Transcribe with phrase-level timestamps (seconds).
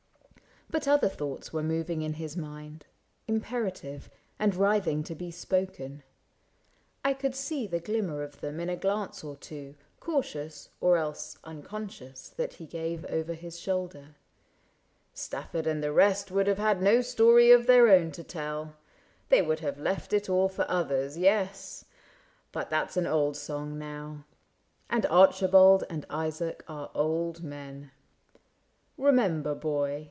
[0.71, 2.85] But other thoughts Were moving in his mind,
[3.27, 6.01] imperative, And writhing to be spoken:
[7.03, 11.37] I could see The glimmer of them in a glance or two, Cautious, or else
[11.43, 14.15] unconscious, that he gave Over his shoulder:...^^
[15.13, 18.77] Stafford and the rest Would have had no story of their own to tell;
[19.27, 21.83] They would have left it all for others— yes—
[22.53, 24.23] But that 's an old song now,
[24.89, 27.91] and Archibald And Isaac are old men.
[28.97, 29.97] Remember, boy.